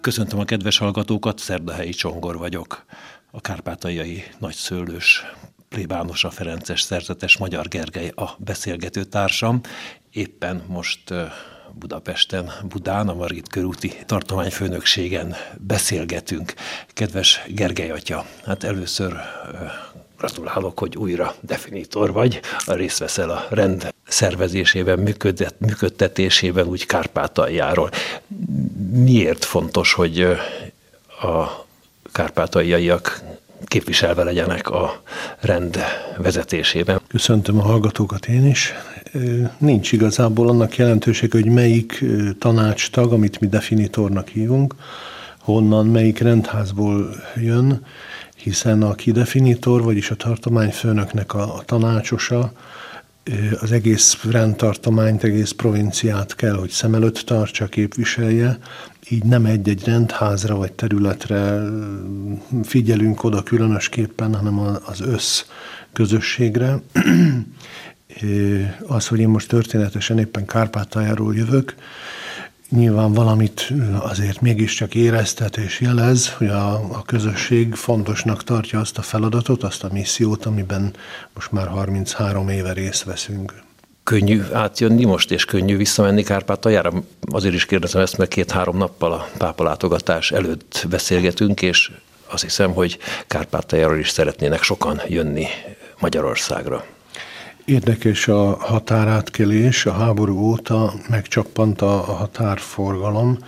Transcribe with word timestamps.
Köszöntöm 0.00 0.38
a 0.38 0.44
kedves 0.44 0.78
hallgatókat, 0.78 1.38
Szerdahelyi 1.38 1.90
Csongor 1.90 2.38
vagyok. 2.38 2.84
A 3.30 3.40
kárpátaljai 3.40 4.24
nagyszőlős 4.38 5.24
plébánosa 5.68 6.30
Ferences 6.30 6.80
szerzetes 6.80 7.36
Magyar 7.36 7.68
Gergely 7.68 8.12
a 8.14 8.30
beszélgető 8.38 9.04
társam. 9.04 9.60
Éppen 10.10 10.62
most 10.66 11.14
Budapesten, 11.74 12.50
Budán, 12.68 13.08
a 13.08 13.14
Margit 13.14 13.48
körúti 13.48 13.92
tartományfőnökségen 14.06 15.34
beszélgetünk. 15.58 16.54
Kedves 16.88 17.42
Gergely 17.48 17.90
atya, 17.90 18.26
hát 18.44 18.64
először 18.64 19.16
gratulálok, 20.20 20.78
hogy 20.78 20.96
újra 20.96 21.34
definitor 21.40 22.12
vagy, 22.12 22.40
részt 22.66 22.98
veszel 22.98 23.30
a 23.30 23.46
rend 23.50 23.94
szervezésében, 24.08 24.98
működet, 24.98 25.54
működtetésében, 25.58 26.66
úgy 26.66 26.86
Kárpátaljáról. 26.86 27.90
Miért 28.92 29.44
fontos, 29.44 29.92
hogy 29.92 30.20
a 31.22 31.64
kárpátaljaiak 32.12 33.20
képviselve 33.64 34.22
legyenek 34.22 34.70
a 34.70 35.02
rend 35.40 35.78
vezetésében. 36.16 37.00
Köszöntöm 37.08 37.58
a 37.58 37.62
hallgatókat 37.62 38.26
én 38.26 38.46
is. 38.46 38.72
Nincs 39.58 39.92
igazából 39.92 40.48
annak 40.48 40.76
jelentősége, 40.76 41.38
hogy 41.40 41.50
melyik 41.50 42.04
tanácstag, 42.38 43.12
amit 43.12 43.40
mi 43.40 43.46
definitornak 43.46 44.28
hívunk, 44.28 44.74
honnan, 45.38 45.86
melyik 45.86 46.18
rendházból 46.18 47.14
jön, 47.36 47.86
hiszen 48.42 48.82
aki 48.82 49.12
definitor, 49.12 49.82
vagyis 49.82 50.10
a 50.10 50.14
tartományfőnöknek 50.14 51.34
a, 51.34 51.56
a 51.56 51.62
tanácsosa, 51.64 52.52
az 53.60 53.72
egész 53.72 54.22
rendtartományt, 54.30 55.24
egész 55.24 55.50
provinciát 55.50 56.34
kell, 56.34 56.54
hogy 56.54 56.70
szem 56.70 56.94
előtt 56.94 57.18
tartsa, 57.18 57.66
képviselje, 57.66 58.58
így 59.08 59.24
nem 59.24 59.44
egy-egy 59.44 59.84
rendházra 59.84 60.54
vagy 60.54 60.72
területre 60.72 61.62
figyelünk 62.62 63.24
oda 63.24 63.42
különösképpen, 63.42 64.34
hanem 64.34 64.58
az 64.84 65.00
össz 65.00 65.42
közösségre. 65.92 66.80
Az, 68.86 69.06
hogy 69.06 69.18
én 69.18 69.28
most 69.28 69.48
történetesen 69.48 70.18
éppen 70.18 70.46
Kárpátaljáról 70.46 71.34
jövök, 71.34 71.74
nyilván 72.70 73.12
valamit 73.12 73.72
azért 73.98 74.40
mégiscsak 74.40 74.94
éreztet 74.94 75.56
és 75.56 75.80
jelez, 75.80 76.32
hogy 76.32 76.48
a, 76.48 76.72
a 76.74 77.02
közösség 77.06 77.74
fontosnak 77.74 78.44
tartja 78.44 78.80
azt 78.80 78.98
a 78.98 79.02
feladatot, 79.02 79.62
azt 79.62 79.84
a 79.84 79.88
missziót, 79.92 80.46
amiben 80.46 80.94
most 81.34 81.52
már 81.52 81.66
33 81.66 82.48
éve 82.48 82.72
részt 82.72 83.04
veszünk. 83.04 83.62
Könnyű 84.04 84.42
átjönni 84.52 85.04
most, 85.04 85.30
és 85.30 85.44
könnyű 85.44 85.76
visszamenni 85.76 86.22
Kárpátaljára? 86.22 86.92
Azért 87.32 87.54
is 87.54 87.66
kérdezem 87.66 88.02
ezt, 88.02 88.16
mert 88.16 88.30
két-három 88.30 88.76
nappal 88.76 89.12
a 89.12 89.28
pápalátogatás 89.38 90.30
előtt 90.30 90.86
beszélgetünk, 90.90 91.62
és 91.62 91.90
azt 92.26 92.42
hiszem, 92.42 92.72
hogy 92.72 92.98
Kárpátaljáról 93.26 93.98
is 93.98 94.08
szeretnének 94.08 94.62
sokan 94.62 95.00
jönni 95.08 95.46
Magyarországra. 95.98 96.84
Érdekes 97.70 98.28
a 98.28 98.56
határátkelés, 98.56 99.86
a 99.86 99.92
háború 99.92 100.38
óta 100.38 100.92
megcsappant 101.08 101.80
a 101.80 101.96
határforgalom, 101.96 103.38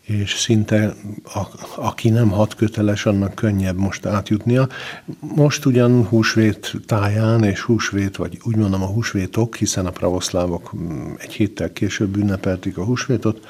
és 0.00 0.34
szinte 0.34 0.94
a, 1.24 1.40
aki 1.76 2.08
nem 2.08 2.28
hat 2.28 2.54
köteles, 2.54 3.06
annak 3.06 3.34
könnyebb 3.34 3.76
most 3.76 4.06
átjutnia. 4.06 4.68
Most 5.20 5.64
ugyan 5.64 6.06
húsvét 6.06 6.72
táján 6.86 7.44
és 7.44 7.60
húsvét, 7.60 8.16
vagy 8.16 8.38
úgy 8.42 8.56
mondom 8.56 8.82
a 8.82 8.86
húsvétok, 8.86 9.56
hiszen 9.56 9.86
a 9.86 9.90
pravoszlávok 9.90 10.72
egy 11.18 11.32
héttel 11.32 11.72
később 11.72 12.16
ünnepelték 12.16 12.78
a 12.78 12.84
húsvétot, 12.84 13.46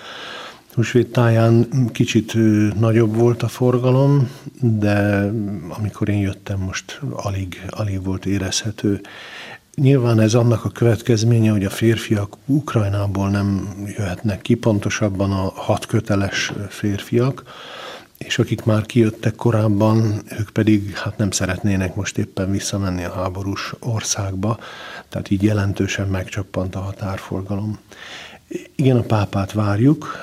húsvét 0.75 1.13
táján 1.13 1.69
kicsit 1.93 2.35
nagyobb 2.79 3.15
volt 3.15 3.43
a 3.43 3.49
forgalom, 3.49 4.31
de 4.61 5.31
amikor 5.69 6.09
én 6.09 6.21
jöttem, 6.21 6.59
most 6.59 7.01
alig, 7.13 7.65
alig 7.69 8.05
volt 8.05 8.27
érezhető. 8.27 9.01
Nyilván 9.81 10.21
ez 10.21 10.35
annak 10.35 10.65
a 10.65 10.69
következménye, 10.69 11.51
hogy 11.51 11.65
a 11.65 11.71
férfiak 11.71 12.37
Ukrajnából 12.47 13.31
nem 13.31 13.69
jöhetnek 13.97 14.41
ki, 14.41 14.55
pontosabban 14.55 15.31
a 15.31 15.53
hat 15.55 15.87
köteles 15.87 16.53
férfiak, 16.69 17.43
és 18.19 18.39
akik 18.39 18.65
már 18.65 18.87
kijöttek 18.87 19.35
korábban, 19.35 20.23
ők 20.39 20.51
pedig 20.51 20.97
hát 20.97 21.17
nem 21.17 21.31
szeretnének 21.31 21.95
most 21.95 22.19
éppen 22.19 22.51
visszamenni 22.51 23.05
a 23.05 23.13
háborús 23.13 23.73
országba, 23.79 24.59
tehát 25.09 25.31
így 25.31 25.43
jelentősen 25.43 26.09
megcsappant 26.09 26.75
a 26.75 26.81
határforgalom. 26.81 27.79
Igen, 28.77 28.97
a 28.97 29.03
pápát 29.03 29.53
várjuk. 29.53 30.17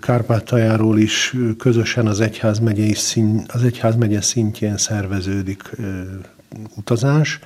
Kárpátaljáról 0.00 0.98
is 0.98 1.34
közösen 1.58 2.06
az 2.06 2.20
egyházmegye, 2.20 2.94
szín, 2.94 3.44
az 3.48 3.62
egyházmegye 3.62 4.20
szintjén 4.20 4.76
szerveződik 4.76 5.70
utazás 6.76 7.38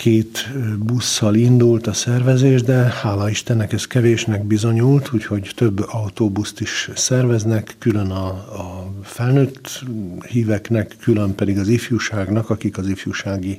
két 0.00 0.48
busszal 0.78 1.34
indult 1.34 1.86
a 1.86 1.92
szervezés, 1.92 2.62
de 2.62 2.74
hála 2.74 3.30
Istennek 3.30 3.72
ez 3.72 3.86
kevésnek 3.86 4.44
bizonyult, 4.44 5.12
úgyhogy 5.12 5.52
több 5.54 5.84
autóbuszt 5.88 6.60
is 6.60 6.90
szerveznek, 6.94 7.74
külön 7.78 8.10
a, 8.10 8.26
a 8.28 8.92
felnőtt 9.02 9.84
híveknek, 10.28 10.96
külön 11.00 11.34
pedig 11.34 11.58
az 11.58 11.68
ifjúságnak, 11.68 12.50
akik 12.50 12.78
az 12.78 12.88
ifjúsági 12.88 13.58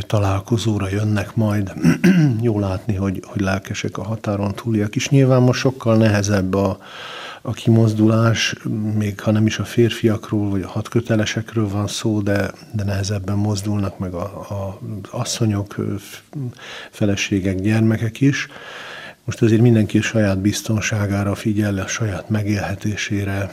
találkozóra 0.00 0.88
jönnek 0.88 1.34
majd. 1.34 1.72
Jó 2.40 2.58
látni, 2.58 2.94
hogy, 2.94 3.22
hogy 3.26 3.40
lelkesek 3.40 3.98
a 3.98 4.02
határon 4.02 4.54
túliak 4.54 4.96
is. 4.96 5.08
Nyilván 5.08 5.42
most 5.42 5.60
sokkal 5.60 5.96
nehezebb 5.96 6.54
a, 6.54 6.78
a 7.42 7.52
kimozdulás, 7.52 8.54
még 8.98 9.20
ha 9.20 9.30
nem 9.30 9.46
is 9.46 9.58
a 9.58 9.64
férfiakról 9.64 10.50
vagy 10.50 10.62
a 10.62 10.68
hatkötelesekről 10.68 11.68
van 11.68 11.86
szó, 11.86 12.20
de, 12.20 12.50
de 12.72 12.84
nehezebben 12.84 13.36
mozdulnak 13.36 13.98
meg 13.98 14.14
a, 14.14 14.24
a 14.38 14.78
asszonyok, 15.10 15.76
feleségek, 16.90 17.60
gyermekek 17.60 18.20
is. 18.20 18.48
Most 19.24 19.42
azért 19.42 19.60
mindenki 19.60 19.98
a 19.98 20.02
saját 20.02 20.38
biztonságára 20.38 21.34
figyel, 21.34 21.78
a 21.78 21.86
saját 21.86 22.28
megélhetésére, 22.28 23.52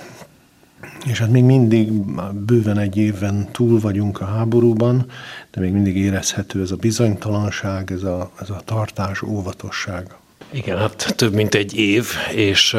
és 1.06 1.20
hát 1.20 1.30
még 1.30 1.44
mindig 1.44 1.92
bőven 2.34 2.78
egy 2.78 2.98
évben 2.98 3.50
túl 3.52 3.80
vagyunk 3.80 4.22
a 4.22 4.26
háborúban, 4.26 5.06
de 5.52 5.62
még 5.62 5.72
mindig 5.72 5.98
érezhető 5.98 6.62
ez 6.62 6.72
a 6.72 6.76
bizonytalanság, 6.76 7.92
ez 7.92 8.04
a, 8.04 8.32
ez 8.42 8.50
a 8.50 8.62
tartás, 8.66 9.22
óvatosság. 9.22 10.16
Igen, 10.52 10.78
hát 10.78 11.14
több 11.16 11.34
mint 11.34 11.56
egy 11.56 11.76
év, 11.76 12.08
és 12.36 12.76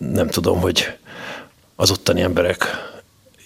nem 0.00 0.28
tudom, 0.28 0.60
hogy 0.60 0.86
az 1.76 1.90
ottani 1.90 2.20
emberek 2.20 2.88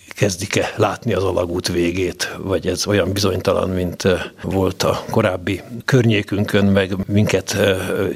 kezdik-e 0.09 0.73
látni 0.77 1.13
az 1.15 1.25
alagút 1.25 1.69
végét, 1.69 2.35
vagy 2.39 2.67
ez 2.67 2.87
olyan 2.87 3.13
bizonytalan, 3.13 3.71
mint 3.71 4.09
volt 4.43 4.83
a 4.83 5.05
korábbi 5.11 5.61
környékünkön, 5.85 6.65
meg 6.65 6.97
minket 7.07 7.57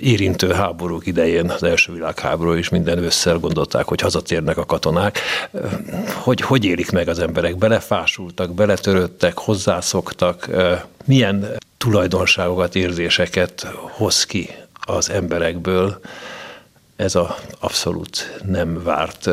érintő 0.01 0.53
háborúk 0.53 1.07
idején, 1.07 1.51
az 1.51 1.63
első 1.63 1.93
világháború 1.93 2.53
is 2.53 2.69
minden 2.69 2.99
ősszel 2.99 3.39
gondolták, 3.39 3.85
hogy 3.85 4.01
hazatérnek 4.01 4.57
a 4.57 4.67
katonák. 4.67 5.19
Hogy, 6.15 6.41
hogy 6.41 6.65
élik 6.65 6.91
meg 6.91 7.09
az 7.09 7.19
emberek? 7.19 7.57
Belefásultak, 7.57 8.55
beletörődtek, 8.55 9.39
hozzászoktak? 9.39 10.49
Milyen 11.05 11.57
tulajdonságokat, 11.79 12.75
érzéseket 12.75 13.67
hoz 13.97 14.25
ki 14.25 14.51
az 14.87 15.11
emberekből, 15.11 16.01
ez 16.99 17.15
a 17.15 17.37
abszolút 17.61 18.41
nem 18.45 18.83
várt 18.83 19.31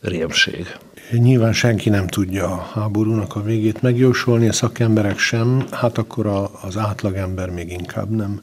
rémség. 0.00 0.76
Nyilván 1.10 1.52
senki 1.52 1.88
nem 1.88 2.06
tudja 2.06 2.50
a 2.50 2.70
háborúnak 2.74 3.36
a 3.36 3.42
végét 3.42 3.82
megjósolni, 3.82 4.48
a 4.48 4.52
szakemberek 4.52 5.18
sem, 5.18 5.66
hát 5.70 5.98
akkor 5.98 6.26
a, 6.26 6.50
az 6.62 6.76
átlagember 6.76 7.50
még 7.50 7.70
inkább 7.72 8.10
nem. 8.10 8.40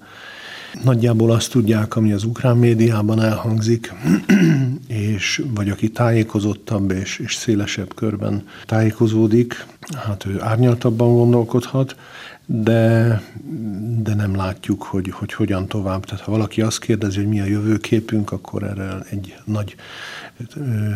Nagyjából 0.81 1.31
azt 1.31 1.51
tudják, 1.51 1.95
ami 1.95 2.11
az 2.11 2.23
ukrán 2.23 2.57
médiában 2.57 3.21
elhangzik, 3.21 3.93
és 4.87 5.43
vagy 5.53 5.69
aki 5.69 5.89
tájékozottabb 5.89 6.91
és, 6.91 7.19
és 7.19 7.35
szélesebb 7.35 7.95
körben 7.95 8.47
tájékozódik, 8.65 9.65
hát 10.05 10.25
ő 10.25 10.41
árnyaltabban 10.41 11.13
gondolkodhat, 11.13 11.95
de, 12.45 13.21
de 14.03 14.13
nem 14.13 14.35
látjuk, 14.35 14.83
hogy, 14.83 15.09
hogy 15.11 15.33
hogyan 15.33 15.67
tovább. 15.67 16.05
Tehát 16.05 16.23
ha 16.23 16.31
valaki 16.31 16.61
azt 16.61 16.79
kérdezi, 16.79 17.17
hogy 17.17 17.27
mi 17.27 17.39
a 17.39 17.45
jövőképünk, 17.45 18.31
akkor 18.31 18.63
erre 18.63 18.97
egy 19.09 19.35
nagy 19.45 19.75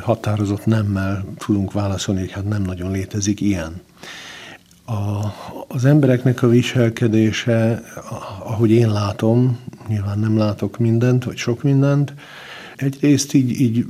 határozott 0.01 0.65
nemmel 0.65 1.25
tudunk 1.37 1.71
válaszolni, 1.71 2.19
hogy 2.19 2.31
hát 2.31 2.49
nem 2.49 2.61
nagyon 2.61 2.91
létezik 2.91 3.41
ilyen. 3.41 3.81
A, 4.89 5.33
az 5.67 5.85
embereknek 5.85 6.41
a 6.43 6.47
viselkedése, 6.47 7.83
ahogy 8.43 8.71
én 8.71 8.91
látom, 8.91 9.59
nyilván 9.87 10.19
nem 10.19 10.37
látok 10.37 10.77
mindent, 10.77 11.23
vagy 11.23 11.37
sok 11.37 11.63
mindent, 11.63 12.13
egyrészt 12.75 13.33
így, 13.33 13.59
így 13.61 13.85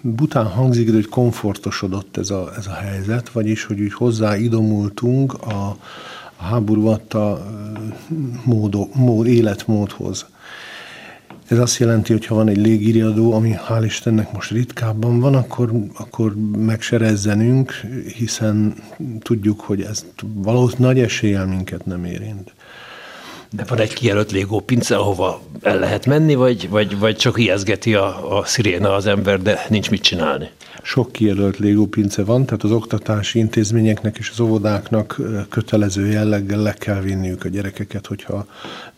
bután 0.00 0.46
hangzik, 0.46 0.86
de 0.86 0.92
hogy 0.92 1.08
komfortosodott 1.08 2.16
ez 2.16 2.30
a, 2.30 2.52
ez 2.56 2.66
a 2.66 2.72
helyzet, 2.72 3.28
vagyis, 3.28 3.64
hogy 3.64 3.80
úgy 3.80 3.92
hozzáidomultunk 3.92 5.34
a, 5.34 5.76
a 6.36 6.42
háború 6.42 6.86
adta 6.86 7.46
mód, 8.44 8.76
mód, 8.94 9.26
életmódhoz. 9.26 10.26
Ez 11.48 11.58
azt 11.58 11.78
jelenti, 11.78 12.12
hogy 12.12 12.26
ha 12.26 12.34
van 12.34 12.48
egy 12.48 12.56
légiriadó, 12.56 13.32
ami 13.32 13.54
hál' 13.68 13.82
Istennek 13.84 14.32
most 14.32 14.50
ritkábban 14.50 15.20
van, 15.20 15.34
akkor, 15.34 15.72
akkor 15.94 16.34
megserezzenünk, 16.56 17.72
hiszen 18.16 18.74
tudjuk, 19.20 19.60
hogy 19.60 19.80
ez 19.82 20.04
valószínűleg 20.34 20.94
nagy 20.94 21.04
eséllyel 21.04 21.46
minket 21.46 21.86
nem 21.86 22.04
érint. 22.04 22.54
De 23.50 23.64
van 23.68 23.80
egy 23.80 23.92
kijelölt 23.92 24.32
légópince, 24.32 24.96
ahova 24.96 25.40
el 25.62 25.78
lehet 25.78 26.06
menni, 26.06 26.34
vagy, 26.34 26.68
vagy, 26.68 26.98
vagy 26.98 27.16
csak 27.16 27.38
ijeszgeti 27.38 27.94
a, 27.94 28.38
a 28.38 28.44
sziréna 28.44 28.94
az 28.94 29.06
ember, 29.06 29.42
de 29.42 29.64
nincs 29.68 29.90
mit 29.90 30.02
csinálni? 30.02 30.50
Sok 30.82 31.12
kijelölt 31.12 31.58
légópince 31.58 32.24
van, 32.24 32.44
tehát 32.44 32.62
az 32.62 32.70
oktatási 32.70 33.38
intézményeknek 33.38 34.16
és 34.18 34.30
az 34.30 34.40
óvodáknak 34.40 35.20
kötelező 35.48 36.06
jelleggel 36.06 36.62
le 36.62 36.72
kell 36.72 37.00
vinniük 37.00 37.44
a 37.44 37.48
gyerekeket, 37.48 38.06
hogyha 38.06 38.46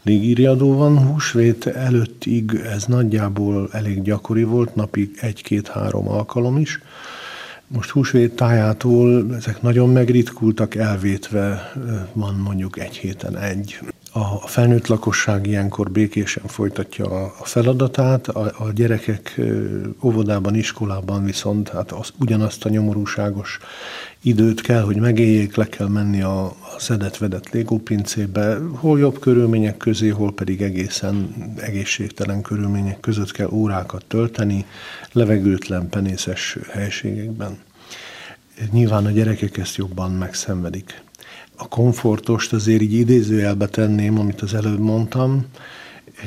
légírjadó 0.02 0.76
van. 0.76 0.98
Húsvét 1.06 1.66
előttig 1.66 2.60
ez 2.72 2.84
nagyjából 2.84 3.68
elég 3.72 4.02
gyakori 4.02 4.42
volt, 4.42 4.74
napi 4.74 5.10
egy-két-három 5.20 6.08
alkalom 6.08 6.58
is. 6.58 6.80
Most 7.66 7.90
húsvét 7.90 8.32
tájától 8.32 9.34
ezek 9.36 9.62
nagyon 9.62 9.88
megritkultak, 9.88 10.74
elvétve 10.74 11.72
van 12.12 12.34
mondjuk 12.34 12.78
egy 12.78 12.96
héten 12.96 13.38
egy. 13.38 13.78
A 14.12 14.46
felnőtt 14.46 14.86
lakosság 14.86 15.46
ilyenkor 15.46 15.90
békésen 15.90 16.46
folytatja 16.46 17.06
a 17.38 17.44
feladatát, 17.44 18.28
a, 18.28 18.52
a 18.58 18.72
gyerekek 18.72 19.40
óvodában, 20.02 20.54
iskolában 20.54 21.24
viszont 21.24 21.68
hát 21.68 21.92
az, 21.92 22.12
ugyanazt 22.20 22.64
a 22.64 22.68
nyomorúságos 22.68 23.58
időt 24.22 24.60
kell, 24.60 24.82
hogy 24.82 24.96
megéljék, 24.96 25.54
le 25.54 25.68
kell 25.68 25.88
menni 25.88 26.22
a, 26.22 26.44
a 26.44 26.54
szedett-vedett 26.78 27.50
légópincébe, 27.50 28.58
hol 28.74 28.98
jobb 28.98 29.18
körülmények 29.18 29.76
közé, 29.76 30.08
hol 30.08 30.32
pedig 30.32 30.62
egészen 30.62 31.34
egészségtelen 31.60 32.42
körülmények 32.42 33.00
között 33.00 33.30
kell 33.30 33.48
órákat 33.50 34.04
tölteni, 34.04 34.64
levegőtlen, 35.12 35.88
penészes 35.88 36.58
helységekben. 36.70 37.58
Nyilván 38.70 39.06
a 39.06 39.10
gyerekek 39.10 39.56
ezt 39.56 39.76
jobban 39.76 40.10
megszenvedik 40.10 41.02
a 41.58 41.68
komfortost 41.68 42.52
azért 42.52 42.82
így 42.82 42.92
idézőjelbe 42.92 43.66
tenném, 43.66 44.18
amit 44.18 44.40
az 44.40 44.54
előbb 44.54 44.78
mondtam, 44.78 45.46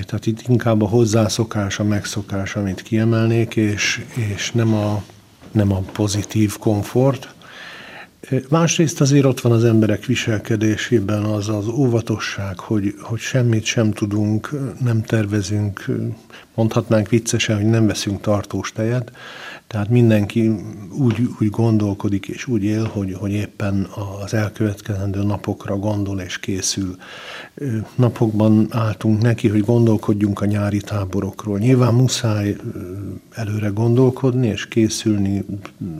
tehát 0.06 0.26
itt 0.26 0.48
inkább 0.48 0.82
a 0.82 0.88
hozzászokás, 0.88 1.80
a 1.80 1.84
megszokás, 1.84 2.56
amit 2.56 2.82
kiemelnék, 2.82 3.56
és, 3.56 4.06
és 4.34 4.52
nem, 4.52 4.74
a, 4.74 5.04
nem 5.52 5.72
a 5.72 5.80
pozitív 5.80 6.58
komfort. 6.58 7.34
Másrészt 8.50 9.02
azért 9.02 9.26
ott 9.26 9.42
van 9.42 9.52
az 9.52 9.64
emberek 9.64 10.06
viselkedésében 10.06 11.24
az 11.24 11.50
az 11.50 11.68
óvatosság, 11.68 12.60
hogy, 12.60 12.96
hogy 13.02 13.20
semmit 13.20 13.64
sem 13.64 13.92
tudunk, 13.92 14.50
nem 14.84 15.04
tervezünk, 15.04 15.86
mondhatnánk 16.56 17.10
viccesen, 17.10 17.56
hogy 17.56 17.70
nem 17.70 17.88
veszünk 17.88 18.22
tartós 18.22 18.72
tejet, 18.72 19.12
tehát 19.72 19.90
mindenki 19.90 20.52
úgy, 20.92 21.30
úgy 21.40 21.50
gondolkodik 21.50 22.28
és 22.28 22.48
úgy 22.48 22.64
él, 22.64 22.84
hogy, 22.84 23.16
hogy 23.20 23.32
éppen 23.32 23.88
az 24.24 24.34
elkövetkezendő 24.34 25.24
napokra 25.24 25.78
gondol 25.78 26.20
és 26.20 26.40
készül. 26.40 26.96
Napokban 27.96 28.68
álltunk 28.70 29.22
neki, 29.22 29.48
hogy 29.48 29.66
gondolkodjunk 29.66 30.42
a 30.42 30.46
nyári 30.46 30.82
táborokról. 30.82 31.58
Nyilván 31.58 31.94
muszáj 31.94 32.56
előre 33.36 33.68
gondolkodni 33.68 34.48
és 34.48 34.68
készülni, 34.68 35.46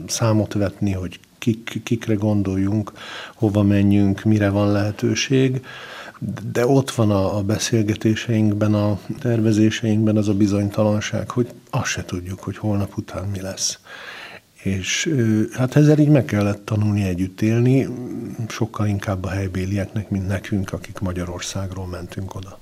számot 0.06 0.52
vetni, 0.52 0.92
hogy 0.92 1.20
kik, 1.38 1.80
kikre 1.84 2.14
gondoljunk, 2.14 2.92
hova 3.34 3.62
menjünk, 3.62 4.22
mire 4.22 4.50
van 4.50 4.72
lehetőség 4.72 5.60
de 6.52 6.66
ott 6.66 6.90
van 6.90 7.10
a, 7.10 7.36
a 7.36 7.42
beszélgetéseinkben, 7.42 8.74
a 8.74 8.98
tervezéseinkben 9.20 10.16
az 10.16 10.28
a 10.28 10.34
bizonytalanság, 10.34 11.30
hogy 11.30 11.48
azt 11.70 11.90
se 11.90 12.04
tudjuk, 12.04 12.40
hogy 12.40 12.56
holnap 12.56 12.96
után 12.96 13.28
mi 13.28 13.40
lesz. 13.40 13.78
És 14.62 15.14
hát 15.52 15.76
ezzel 15.76 15.98
így 15.98 16.08
meg 16.08 16.24
kellett 16.24 16.64
tanulni 16.64 17.02
együtt 17.02 17.40
élni, 17.40 17.88
sokkal 18.48 18.86
inkább 18.86 19.24
a 19.24 19.28
helybélieknek, 19.28 20.10
mint 20.10 20.26
nekünk, 20.26 20.72
akik 20.72 20.98
Magyarországról 20.98 21.86
mentünk 21.86 22.34
oda. 22.34 22.58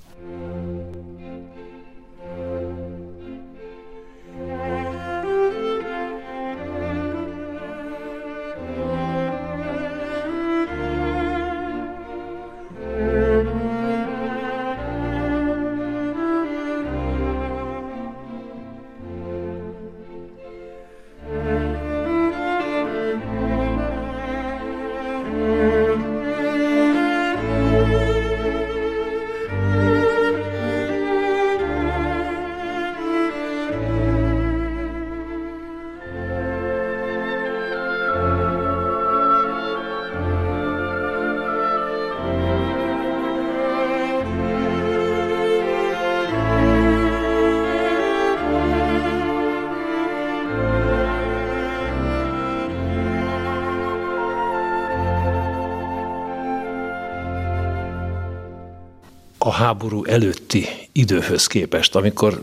Háború 59.61 60.03
előtti 60.05 60.67
időhöz 60.91 61.47
képest, 61.47 61.95
amikor 61.95 62.41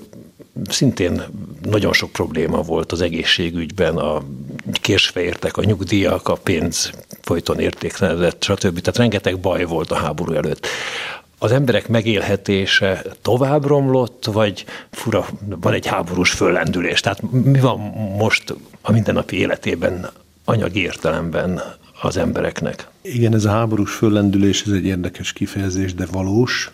szintén 0.68 1.22
nagyon 1.62 1.92
sok 1.92 2.12
probléma 2.12 2.62
volt 2.62 2.92
az 2.92 3.00
egészségügyben, 3.00 3.96
a 3.96 4.22
késve 4.72 5.36
a 5.52 5.64
nyugdíjak, 5.64 6.28
a 6.28 6.34
pénz 6.34 6.90
folyton 7.20 7.60
értéklenedett, 7.60 8.42
stb. 8.42 8.80
Tehát 8.80 8.96
rengeteg 8.96 9.38
baj 9.38 9.64
volt 9.64 9.90
a 9.90 9.94
háború 9.96 10.32
előtt. 10.32 10.66
Az 11.38 11.52
emberek 11.52 11.88
megélhetése 11.88 13.04
tovább 13.22 13.66
romlott, 13.66 14.25
vagy 14.25 14.64
fura, 14.90 15.26
van 15.60 15.72
egy 15.72 15.87
háborús 15.87 16.30
föllendülés? 16.30 17.00
Tehát 17.00 17.22
mi 17.30 17.60
van 17.60 17.78
most 18.18 18.54
a 18.80 18.92
mindennapi 18.92 19.38
életében 19.38 20.10
anyagi 20.44 20.82
értelemben 20.82 21.62
az 22.00 22.17
embereknek. 22.17 22.88
Igen, 23.02 23.35
ez 23.35 23.45
a 23.45 23.50
háborús 23.50 23.95
föllendülés, 23.95 24.62
ez 24.62 24.73
egy 24.73 24.85
érdekes 24.85 25.33
kifejezés, 25.33 25.95
de 25.95 26.07
valós. 26.07 26.71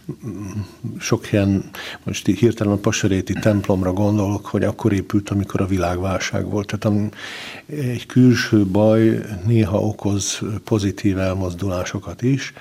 Sok 0.99 1.27
helyen, 1.27 1.71
most 2.03 2.27
hirtelen 2.27 2.73
a 2.73 2.77
Pasaréti 2.77 3.33
templomra 3.33 3.93
gondolok, 3.93 4.47
hogy 4.47 4.65
akkor 4.65 4.93
épült, 4.93 5.31
amikor 5.31 5.61
a 5.61 5.67
világválság 5.67 6.51
volt. 6.51 6.77
Tehát 6.77 7.13
egy 7.67 8.07
külső 8.07 8.67
baj 8.67 9.21
néha 9.47 9.81
okoz 9.81 10.41
pozitív 10.65 11.19
elmozdulásokat 11.19 12.23
is. 12.23 12.53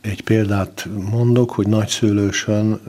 Egy 0.00 0.22
példát 0.22 0.88
mondok, 1.10 1.50
hogy 1.50 1.66
nagyszőlősön 1.66 2.80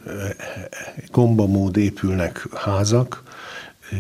gombamód 1.12 1.78
épülnek 1.78 2.48
házak, 2.54 3.24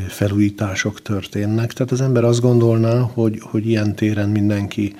felújítások 0.07 1.01
történnek. 1.01 1.73
Tehát 1.73 1.91
az 1.91 2.01
ember 2.01 2.23
azt 2.23 2.41
gondolná, 2.41 2.99
hogy, 2.99 3.39
hogy 3.41 3.67
ilyen 3.67 3.95
téren 3.95 4.29
mindenki 4.29 4.95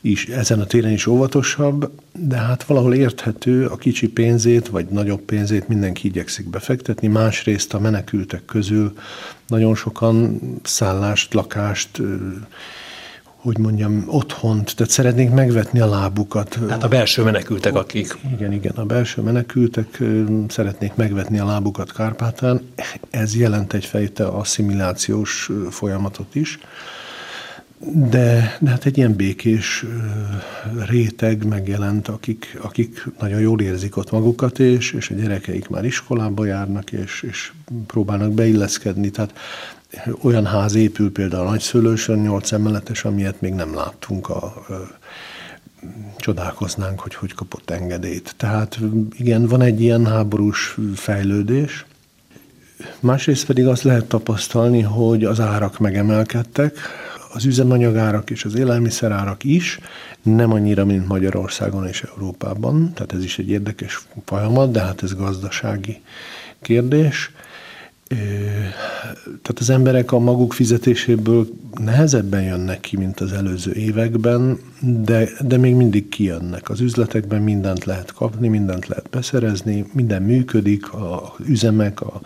is, 0.00 0.26
ezen 0.26 0.60
a 0.60 0.64
téren 0.64 0.90
is 0.92 1.06
óvatosabb, 1.06 1.90
de 2.18 2.36
hát 2.36 2.64
valahol 2.64 2.94
érthető, 2.94 3.66
a 3.66 3.76
kicsi 3.76 4.08
pénzét, 4.08 4.68
vagy 4.68 4.86
nagyobb 4.86 5.20
pénzét 5.20 5.68
mindenki 5.68 6.06
igyekszik 6.08 6.50
befektetni. 6.50 7.08
Másrészt 7.08 7.74
a 7.74 7.78
menekültek 7.78 8.44
közül 8.44 8.92
nagyon 9.46 9.74
sokan 9.74 10.40
szállást, 10.62 11.34
lakást, 11.34 12.02
hogy 13.42 13.58
mondjam, 13.58 14.04
otthont, 14.06 14.76
tehát 14.76 14.92
szeretnénk 14.92 15.34
megvetni 15.34 15.80
a 15.80 15.86
lábukat. 15.86 16.58
Tehát 16.66 16.82
a 16.82 16.88
belső 16.88 17.22
menekültek, 17.22 17.74
akik... 17.74 18.18
Igen, 18.32 18.52
igen, 18.52 18.72
a 18.74 18.84
belső 18.84 19.22
menekültek 19.22 20.02
szeretnék 20.48 20.94
megvetni 20.94 21.38
a 21.38 21.44
lábukat 21.44 21.92
Kárpátán. 21.92 22.60
Ez 23.10 23.36
jelent 23.36 23.72
egyfajta 23.72 24.32
asszimilációs 24.34 25.50
folyamatot 25.70 26.34
is. 26.34 26.58
De, 28.10 28.56
de 28.60 28.70
hát 28.70 28.84
egy 28.84 28.96
ilyen 28.96 29.14
békés 29.14 29.84
réteg 30.86 31.46
megjelent, 31.46 32.08
akik, 32.08 32.58
akik 32.62 33.06
nagyon 33.20 33.40
jól 33.40 33.60
érzik 33.60 33.96
ott 33.96 34.10
magukat, 34.10 34.58
és, 34.58 34.92
és 34.92 35.10
a 35.10 35.14
gyerekeik 35.14 35.68
már 35.68 35.84
iskolába 35.84 36.44
járnak, 36.44 36.92
és, 36.92 37.24
és 37.28 37.52
próbálnak 37.86 38.32
beilleszkedni. 38.32 39.10
Tehát 39.10 39.32
olyan 40.22 40.46
ház 40.46 40.74
épül 40.74 41.12
például 41.12 41.44
Nagyszülősön, 41.44 42.18
nyolc 42.18 42.52
emeletes, 42.52 43.04
amilyet 43.04 43.40
még 43.40 43.52
nem 43.52 43.74
láttunk 43.74 44.28
a 44.28 44.66
csodálkoznánk, 46.16 47.00
hogy 47.00 47.14
hogy 47.14 47.34
kapott 47.34 47.70
engedélyt. 47.70 48.34
Tehát 48.36 48.78
igen, 49.12 49.46
van 49.46 49.62
egy 49.62 49.80
ilyen 49.80 50.06
háborús 50.06 50.76
fejlődés. 50.94 51.84
Másrészt 53.00 53.46
pedig 53.46 53.66
azt 53.66 53.82
lehet 53.82 54.04
tapasztalni, 54.04 54.80
hogy 54.80 55.24
az 55.24 55.40
árak 55.40 55.78
megemelkedtek, 55.78 56.78
az 57.32 57.44
üzemanyagárak 57.44 58.30
és 58.30 58.44
az 58.44 58.54
élelmiszerárak 58.54 59.44
is, 59.44 59.78
nem 60.22 60.52
annyira, 60.52 60.84
mint 60.84 61.08
Magyarországon 61.08 61.86
és 61.86 62.02
Európában, 62.02 62.92
tehát 62.94 63.12
ez 63.12 63.24
is 63.24 63.38
egy 63.38 63.48
érdekes 63.48 64.06
folyamat, 64.24 64.70
de 64.70 64.80
hát 64.80 65.02
ez 65.02 65.14
gazdasági 65.14 66.00
kérdés. 66.62 67.30
Tehát 69.24 69.58
az 69.58 69.70
emberek 69.70 70.12
a 70.12 70.18
maguk 70.18 70.52
fizetéséből 70.52 71.46
nehezebben 71.84 72.42
jönnek 72.42 72.80
ki, 72.80 72.96
mint 72.96 73.20
az 73.20 73.32
előző 73.32 73.72
években, 73.72 74.58
de, 74.80 75.28
de 75.40 75.56
még 75.56 75.74
mindig 75.74 76.08
kijönnek. 76.08 76.70
Az 76.70 76.80
üzletekben 76.80 77.42
mindent 77.42 77.84
lehet 77.84 78.12
kapni, 78.12 78.48
mindent 78.48 78.86
lehet 78.86 79.08
beszerezni, 79.10 79.86
minden 79.92 80.22
működik, 80.22 80.94
az 80.94 81.46
üzemek, 81.46 82.00
a 82.00 82.20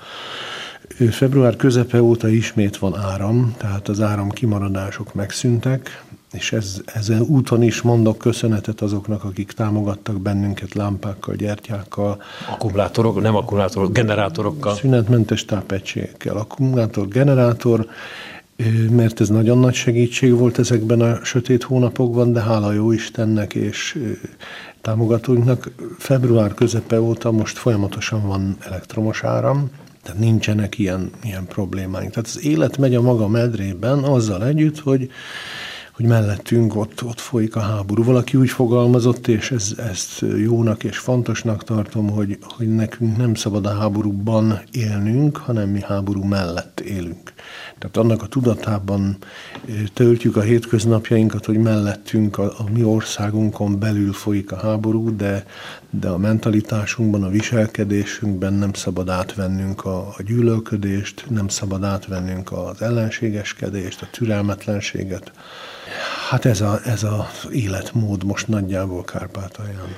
Február 1.11 1.57
közepe 1.57 2.03
óta 2.03 2.29
ismét 2.29 2.76
van 2.76 2.97
áram, 2.97 3.55
tehát 3.57 3.88
az 3.88 4.00
áram 4.00 4.31
kimaradások 4.31 5.14
megszűntek, 5.14 6.03
és 6.35 6.53
ez, 6.53 6.81
ezen 6.85 7.21
úton 7.21 7.62
is 7.62 7.83
mondok 7.83 8.19
köszönetet 8.19 8.81
azoknak, 8.81 9.25
akik 9.25 9.53
támogattak 9.53 10.21
bennünket 10.21 10.75
lámpákkal, 10.75 11.35
gyertyákkal. 11.35 12.23
Akkumulátorok, 12.50 13.21
nem 13.21 13.37
akkumulátorok, 13.37 13.93
generátorokkal. 13.93 14.75
Szünetmentes 14.75 15.45
tápegységekkel. 15.45 16.37
Akkumulátor, 16.37 17.09
generátor, 17.09 17.87
mert 18.91 19.21
ez 19.21 19.29
nagyon 19.29 19.59
nagy 19.59 19.75
segítség 19.75 20.35
volt 20.35 20.59
ezekben 20.59 21.00
a 21.00 21.25
sötét 21.25 21.62
hónapokban, 21.62 22.33
de 22.33 22.41
hála 22.41 22.73
jó 22.73 22.93
Istennek 22.93 23.55
és 23.55 23.99
támogatóinknak 24.81 25.71
február 25.99 26.55
közepe 26.55 27.00
óta 27.00 27.31
most 27.31 27.59
folyamatosan 27.59 28.26
van 28.26 28.57
elektromos 28.61 29.25
áram, 29.25 29.71
tehát 30.03 30.21
nincsenek 30.21 30.79
ilyen, 30.79 31.11
ilyen 31.23 31.47
problémáink. 31.47 32.11
Tehát 32.12 32.29
az 32.29 32.45
élet 32.45 32.79
megy 32.79 32.95
a 32.95 33.00
maga 33.00 33.29
medrében 33.29 33.99
azzal 33.99 34.47
együtt, 34.47 34.79
hogy 34.79 35.11
hogy 35.95 36.07
mellettünk 36.07 36.77
ott, 36.77 37.05
ott 37.05 37.21
folyik 37.21 37.57
a 37.57 37.61
háború. 37.61 38.05
Valaki 38.05 38.37
úgy 38.37 38.51
fogalmazott, 38.51 39.27
és 39.27 39.51
ez, 39.51 39.75
ezt 39.77 40.25
jónak 40.37 40.85
és 40.85 40.99
fontosnak 40.99 41.65
tartom, 41.65 42.11
hogy, 42.11 42.39
hogy 42.41 42.75
nekünk 42.75 43.17
nem 43.17 43.35
szabad 43.35 43.67
a 43.67 43.75
háborúban 43.75 44.61
élnünk, 44.71 45.37
hanem 45.37 45.69
mi 45.69 45.81
háború 45.81 46.23
mellett 46.23 46.81
élünk. 46.81 47.33
Tehát 47.85 48.09
annak 48.09 48.23
a 48.23 48.26
tudatában 48.26 49.17
töltjük 49.95 50.37
a 50.37 50.41
hétköznapjainkat, 50.41 51.45
hogy 51.45 51.59
mellettünk 51.59 52.38
a, 52.38 52.45
a 52.59 52.71
mi 52.73 52.85
országunkon 52.85 53.79
belül 53.79 54.12
folyik 54.12 54.53
a 54.53 54.57
háború, 54.57 55.17
de, 55.17 55.47
de 55.91 56.09
a 56.09 56.17
mentalitásunkban, 56.17 57.23
a 57.23 57.29
viselkedésünkben 57.29 58.53
nem 58.53 58.73
szabad 58.73 59.09
átvennünk 59.09 59.85
a, 59.85 59.99
a 59.99 60.23
gyűlölködést, 60.23 61.25
nem 61.31 61.49
szabad 61.49 61.85
átvennünk 61.85 62.53
az 62.53 62.83
ellenségeskedést, 62.83 64.03
a 64.03 64.09
türelmetlenséget. 64.11 65.33
Hát 66.31 66.45
ez, 66.45 66.61
a, 66.61 66.81
ez 66.85 67.03
az 67.03 67.49
életmód 67.53 68.25
most 68.25 68.49
nagyjából 68.49 69.05
Kárpátalján. 69.05 69.97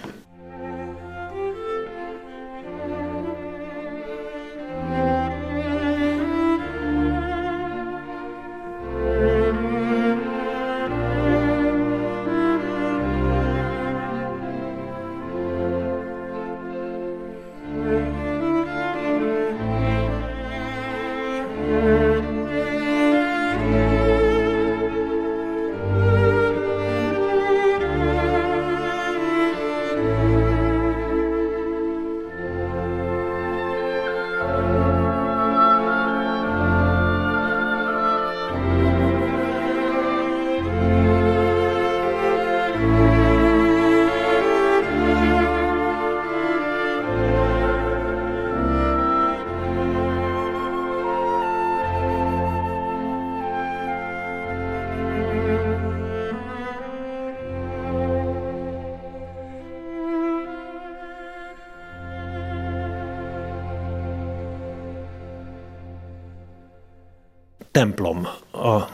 Templom, 67.76 68.26
a 68.52 68.88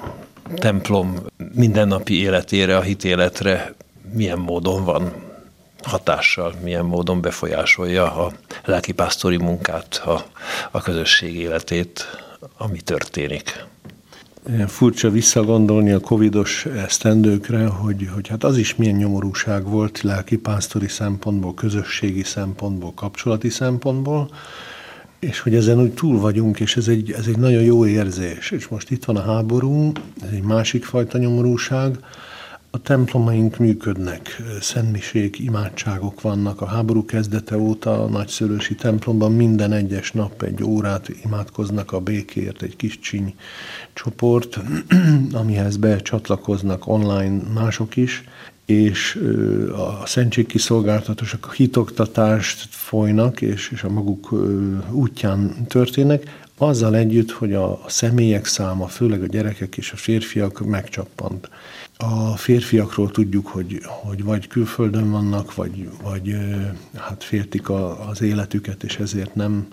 templom 0.55 1.15
mindennapi 1.55 2.15
életére, 2.15 2.77
a 2.77 2.81
hitéletre 2.81 3.75
milyen 4.13 4.39
módon 4.39 4.85
van 4.85 5.13
hatással, 5.83 6.55
milyen 6.63 6.85
módon 6.85 7.21
befolyásolja 7.21 8.13
a 8.13 8.33
lelkipásztori 8.65 9.37
munkát, 9.37 10.03
a, 10.05 10.25
a 10.71 10.81
közösség 10.81 11.37
életét, 11.37 12.07
ami 12.57 12.81
történik. 12.81 13.67
Furcsa 14.67 15.11
visszagondolni 15.11 15.91
a 15.91 16.01
covidos 16.01 16.67
esztendőkre, 16.67 17.67
hogy, 17.67 18.09
hogy 18.15 18.29
hát 18.29 18.45
az 18.45 18.57
is 18.57 18.77
milyen 18.77 18.97
nyomorúság 18.97 19.65
volt 19.65 20.01
lelkipásztori 20.01 20.89
szempontból, 20.89 21.55
közösségi 21.55 22.23
szempontból, 22.23 22.93
kapcsolati 22.95 23.49
szempontból, 23.49 24.29
és 25.23 25.41
hogy 25.41 25.55
ezen 25.55 25.81
úgy 25.81 25.93
túl 25.93 26.21
vagyunk, 26.21 26.61
és 26.61 26.77
ez 26.77 26.89
egy, 26.89 27.13
ez 27.13 27.27
egy 27.27 27.39
nagyon 27.39 27.63
jó 27.63 27.87
érzés. 27.87 28.51
És 28.51 28.69
most 28.69 28.91
itt 28.91 29.05
van 29.05 29.17
a 29.17 29.23
háború, 29.23 29.93
ez 30.23 30.29
egy 30.33 30.43
másik 30.43 30.85
fajta 30.85 31.19
nyomorúság, 31.19 31.99
a 32.71 32.79
templomaink 32.79 33.57
működnek, 33.57 34.43
szentmisék, 34.61 35.39
imádságok 35.39 36.21
vannak. 36.21 36.61
A 36.61 36.67
háború 36.67 37.05
kezdete 37.05 37.57
óta 37.57 38.05
a 38.05 38.09
nagyszörösi 38.09 38.75
templomban 38.75 39.33
minden 39.33 39.73
egyes 39.73 40.13
nap 40.13 40.43
egy 40.43 40.63
órát 40.63 41.09
imádkoznak 41.25 41.93
a 41.93 42.01
békért, 42.01 42.63
egy 42.63 42.77
kis 42.77 42.99
csiny 42.99 43.35
csoport, 43.93 44.59
amihez 45.43 45.77
becsatlakoznak 45.77 46.87
online 46.87 47.43
mások 47.55 47.97
is, 47.97 48.25
és 48.67 49.21
a 49.77 50.07
szentségkiszolgáltatások 50.07 51.47
a 51.47 51.51
hitoktatást 51.51 52.67
folynak, 52.71 53.41
és, 53.41 53.71
és 53.71 53.83
a 53.83 53.91
maguk 53.91 54.33
útján 54.91 55.67
történnek, 55.67 56.41
azzal 56.57 56.97
együtt, 56.97 57.31
hogy 57.31 57.55
a, 57.55 57.73
a 57.73 57.89
személyek 57.89 58.47
száma, 58.47 58.87
főleg 58.87 59.23
a 59.23 59.27
gyerekek 59.27 59.77
és 59.77 59.93
a 59.93 59.97
férfiak 59.97 60.61
megcsappant. 60.67 61.51
A 61.97 62.37
férfiakról 62.37 63.11
tudjuk, 63.11 63.47
hogy, 63.47 63.81
hogy 63.85 64.25
vagy 64.25 64.47
külföldön 64.47 65.11
vannak, 65.11 65.55
vagy, 65.55 65.89
vagy 66.03 66.37
hát 66.95 67.25
féltik 67.25 67.69
a, 67.69 68.09
az 68.09 68.23
életüket, 68.23 68.83
és 68.83 68.97
ezért 68.99 69.35
nem 69.35 69.67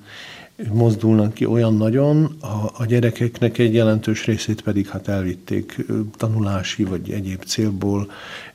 mozdulnak 0.71 1.33
ki 1.33 1.45
olyan 1.45 1.77
nagyon, 1.77 2.35
a, 2.41 2.71
a 2.77 2.85
gyerekeknek 2.85 3.57
egy 3.57 3.73
jelentős 3.73 4.25
részét 4.25 4.61
pedig 4.61 4.87
hát 4.87 5.07
elvitték 5.07 5.85
tanulási 6.17 6.83
vagy 6.83 7.11
egyéb 7.11 7.43
célból 7.43 8.11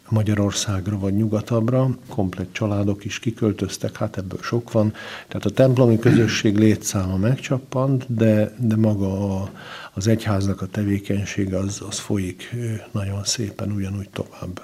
Magyarországra 0.09 0.99
vagy 0.99 1.14
nyugatabbra, 1.14 1.90
komplet 2.09 2.49
családok 2.52 3.04
is 3.04 3.18
kiköltöztek, 3.18 3.97
hát 3.97 4.16
ebből 4.16 4.38
sok 4.42 4.73
van. 4.73 4.92
Tehát 5.28 5.44
a 5.44 5.50
templomi 5.50 5.99
közösség 5.99 6.56
létszáma 6.56 7.16
megcsappant, 7.16 8.14
de, 8.14 8.54
de 8.59 8.76
maga 8.76 9.40
a, 9.40 9.50
az 9.94 10.06
egyháznak 10.06 10.60
a 10.60 10.66
tevékenység 10.66 11.54
az, 11.54 11.82
az 11.88 11.98
folyik 11.98 12.54
nagyon 12.90 13.24
szépen 13.24 13.70
ugyanúgy 13.70 14.08
tovább. 14.10 14.62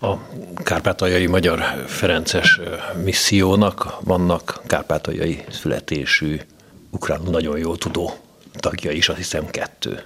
A 0.00 0.16
kárpátaljai 0.62 1.26
Magyar 1.26 1.84
Ferences 1.86 2.60
missziónak 3.02 3.96
vannak 4.00 4.62
kárpátaljai 4.66 5.44
születésű, 5.50 6.40
ukrán 6.90 7.20
nagyon 7.22 7.58
jó 7.58 7.76
tudó 7.76 8.16
tagja 8.52 8.90
is, 8.90 9.08
azt 9.08 9.18
hiszem 9.18 9.50
kettő. 9.50 10.02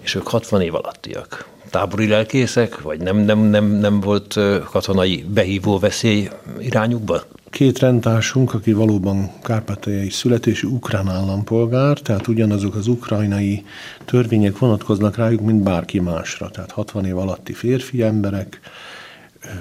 És 0.00 0.14
ők 0.14 0.26
60 0.26 0.60
év 0.60 0.74
alattiak 0.74 1.54
tábori 1.70 2.08
lelkészek, 2.08 2.80
vagy 2.80 3.00
nem, 3.00 3.16
nem, 3.16 3.38
nem, 3.38 3.64
nem 3.64 4.00
volt 4.00 4.38
katonai 4.70 5.24
behívó 5.28 5.78
veszély 5.78 6.28
irányukban? 6.58 7.20
Két 7.50 7.78
rendtársunk, 7.78 8.54
aki 8.54 8.72
valóban 8.72 9.30
kárpátaljai 9.42 10.10
születésű 10.10 10.68
ukrán 10.68 11.08
állampolgár, 11.08 11.98
tehát 11.98 12.28
ugyanazok 12.28 12.74
az 12.74 12.86
ukrajnai 12.86 13.64
törvények 14.04 14.58
vonatkoznak 14.58 15.16
rájuk, 15.16 15.40
mint 15.40 15.62
bárki 15.62 16.00
másra. 16.00 16.50
Tehát 16.50 16.70
60 16.70 17.04
év 17.04 17.18
alatti 17.18 17.52
férfi 17.52 18.02
emberek, 18.02 18.60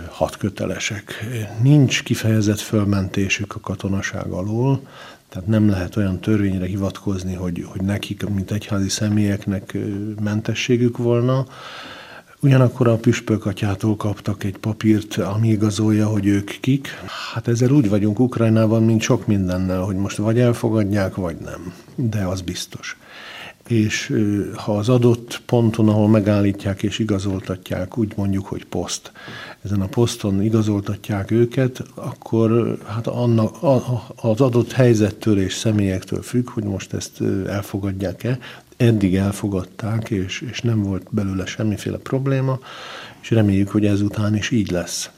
hat 0.10 0.38
kötelesek. 0.38 1.26
Nincs 1.62 2.04
kifejezett 2.04 2.60
fölmentésük 2.60 3.56
a 3.56 3.60
katonaság 3.60 4.28
alól, 4.28 4.82
tehát 5.36 5.50
nem 5.50 5.70
lehet 5.70 5.96
olyan 5.96 6.20
törvényre 6.20 6.66
hivatkozni, 6.66 7.34
hogy, 7.34 7.66
hogy 7.68 7.82
nekik, 7.82 8.30
mint 8.30 8.52
egyházi 8.52 8.90
személyeknek 8.90 9.78
mentességük 10.24 10.98
volna. 10.98 11.46
Ugyanakkor 12.40 12.88
a 12.88 12.96
püspökatyától 12.96 13.96
kaptak 13.96 14.44
egy 14.44 14.58
papírt, 14.58 15.18
ami 15.18 15.48
igazolja, 15.48 16.08
hogy 16.08 16.26
ők 16.26 16.52
kik. 16.62 16.88
Hát 17.34 17.48
ezzel 17.48 17.72
úgy 17.72 17.90
vagyunk 17.90 18.20
Ukrajnában, 18.20 18.84
mint 18.84 19.02
sok 19.02 19.28
mindennel, 19.28 19.82
hogy 19.82 19.96
most 19.96 20.18
vagy 20.18 20.40
elfogadják, 20.40 21.16
vagy 21.16 21.38
nem. 21.38 21.74
De 21.96 22.26
az 22.26 22.42
biztos 22.42 22.98
és 23.68 24.14
ha 24.56 24.78
az 24.78 24.90
adott 24.90 25.42
ponton, 25.46 25.90
ahol 25.90 26.10
megállítják 26.10 26.84
és 26.84 27.00
igazoltatják, 27.00 27.98
úgy 27.98 28.14
mondjuk, 28.16 28.46
hogy 28.46 28.66
poszt, 28.66 29.12
ezen 29.64 29.82
a 29.82 29.86
poszton 29.88 30.44
igazoltatják 30.44 31.32
őket, 31.32 31.84
akkor 31.94 32.78
hát 32.86 33.08
annak, 33.08 33.56
az 34.16 34.42
adott 34.42 34.72
helyzettől 34.72 35.40
és 35.40 35.54
személyektől 35.54 36.22
függ, 36.22 36.50
hogy 36.50 36.64
most 36.64 36.94
ezt 36.94 37.22
elfogadják-e. 37.48 38.40
Eddig 38.78 39.16
elfogadták, 39.16 40.10
és, 40.10 40.42
és 40.52 40.62
nem 40.62 40.84
volt 40.84 41.08
belőle 41.10 41.46
semmiféle 41.46 41.98
probléma, 41.98 42.60
és 43.22 43.30
reméljük, 43.32 43.70
hogy 43.70 43.86
ezután 43.86 44.36
is 44.36 44.52
így 44.52 44.72
lesz. 44.72 45.10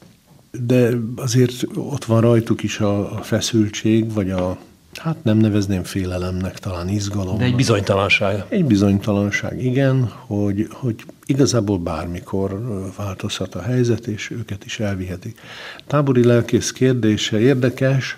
De 0.66 0.90
azért 1.16 1.64
ott 1.76 2.06
van 2.06 2.22
rajtuk 2.22 2.64
is 2.64 2.80
a, 2.80 3.18
a 3.18 3.22
feszültség, 3.22 4.14
vagy 4.14 4.32
a, 4.32 4.58
Hát 4.98 5.24
nem 5.24 5.38
nevezném 5.38 5.84
félelemnek, 5.84 6.60
talán 6.60 6.90
izgalom. 6.90 7.38
De 7.38 7.44
egy 7.44 7.56
bizonytalanság. 7.56 8.46
Egy 8.50 8.66
bizonytalanság, 8.66 9.64
igen, 9.64 10.12
hogy, 10.26 10.68
hogy 10.72 10.96
igazából 11.26 11.78
bármikor 11.78 12.62
változhat 12.98 13.56
a 13.56 13.62
helyzet, 13.62 14.08
és 14.08 14.32
őket 14.32 14.66
is 14.66 14.80
elvihetik. 14.80 15.40
Tábori 15.88 16.24
lelkész 16.24 16.72
kérdése 16.72 17.40
érdekes, 17.40 18.18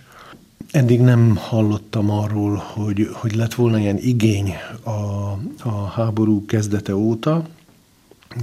Eddig 0.72 1.02
nem 1.02 1.36
hallottam 1.36 2.10
arról, 2.10 2.56
hogy, 2.56 3.10
hogy 3.12 3.36
lett 3.36 3.54
volna 3.54 3.80
ilyen 3.80 3.98
igény 3.98 4.54
a, 4.84 4.90
a 5.64 5.86
háború 5.94 6.46
kezdete 6.46 6.96
óta 6.96 7.44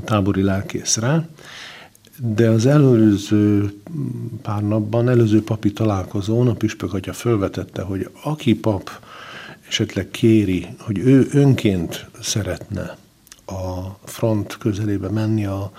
tábori 0.05 0.43
lelkészre, 0.43 1.29
de 2.19 2.49
az 2.49 2.67
előző 2.67 3.73
pár 4.43 4.63
napban, 4.63 5.09
előző 5.09 5.43
papi 5.43 5.73
találkozón 5.73 6.49
a 6.49 6.55
püspök 6.55 6.95
atya 6.95 7.13
felvetette, 7.13 7.83
hogy 7.83 8.11
aki 8.23 8.55
pap 8.55 8.91
esetleg 9.69 10.11
kéri, 10.11 10.67
hogy 10.79 10.99
ő 10.99 11.29
önként 11.33 12.07
szeretne 12.21 12.97
a 13.47 13.99
front 14.05 14.59
közelébe 14.59 15.09
menni 15.09 15.47
a, 15.47 15.73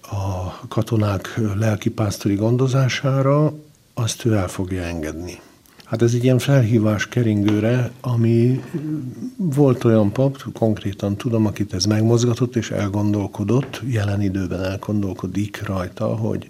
a 0.00 0.58
katonák 0.68 1.40
lelkipásztori 1.58 2.34
gondozására, 2.34 3.54
azt 3.94 4.24
ő 4.24 4.34
el 4.34 4.48
fogja 4.48 4.82
engedni. 4.82 5.40
Hát 5.88 6.02
ez 6.02 6.14
egy 6.14 6.24
ilyen 6.24 6.38
felhívás 6.38 7.08
keringőre, 7.08 7.90
ami 8.00 8.60
volt 9.36 9.84
olyan 9.84 10.12
pap, 10.12 10.52
konkrétan 10.52 11.16
tudom, 11.16 11.46
akit 11.46 11.74
ez 11.74 11.84
megmozgatott 11.84 12.56
és 12.56 12.70
elgondolkodott, 12.70 13.82
jelen 13.86 14.22
időben 14.22 14.64
elgondolkodik 14.64 15.62
rajta, 15.66 16.06
hogy, 16.06 16.48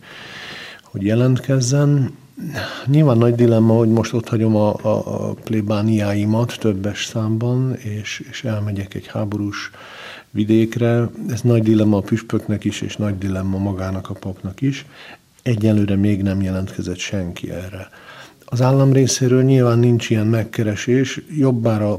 hogy 0.83 1.03
jelentkezzen. 1.03 2.17
Nyilván 2.87 3.19
nagy 3.19 3.35
dilemma, 3.35 3.75
hogy 3.75 3.89
most 3.89 4.13
ott 4.13 4.29
hagyom 4.29 4.57
a, 4.57 4.75
a, 4.83 5.29
a 5.29 5.35
plébániáimat 5.45 6.57
többes 6.61 7.05
számban, 7.05 7.75
és, 7.75 8.27
és 8.31 8.45
elmegyek 8.45 8.95
egy 8.95 9.07
háborús 9.07 9.71
vidékre. 10.31 11.09
Ez 11.29 11.41
nagy 11.41 11.63
dilemma 11.63 11.97
a 11.97 12.01
püspöknek 12.01 12.65
is, 12.65 12.81
és 12.81 12.97
nagy 12.97 13.19
dilemma 13.19 13.59
magának 13.59 14.11
a 14.11 14.15
papnak 14.15 14.61
is. 14.61 14.87
Egyelőre 15.43 15.97
még 15.97 16.23
nem 16.23 16.43
jelentkezett 16.43 16.99
senki 16.99 17.51
erre. 17.51 17.89
Az 18.51 18.63
állam 18.63 18.93
részéről 18.93 19.43
nyilván 19.43 19.79
nincs 19.79 20.11
ilyen 20.11 20.27
megkeresés, 20.27 21.21
jobbára 21.37 21.99